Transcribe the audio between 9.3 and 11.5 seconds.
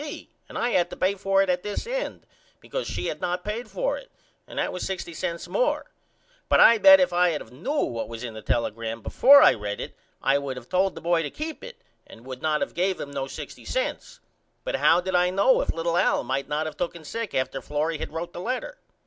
I read it I would of told the boy to